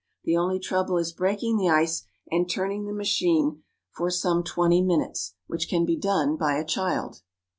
The 0.23 0.35
only 0.35 0.57
trouble 0.57 0.97
is 0.97 1.11
breaking 1.13 1.57
the 1.57 1.69
ice 1.69 2.01
and 2.31 2.49
turning 2.49 2.85
the 2.87 2.91
machine 2.91 3.61
for 3.91 4.09
some 4.09 4.43
twenty 4.43 4.81
minutes, 4.81 5.35
which 5.45 5.69
can 5.69 5.85
be 5.85 5.95
done 5.95 6.37
by 6.37 6.55
a 6.57 6.65
child. 6.65 7.21